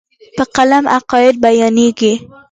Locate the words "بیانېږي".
1.45-2.13